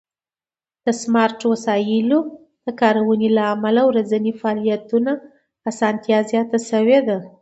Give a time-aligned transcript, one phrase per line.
[0.85, 2.19] د سمارټ وسایلو
[2.65, 5.11] د کارونې له امله د ورځني فعالیتونو
[5.69, 7.17] آسانتیا زیاته شوې ده.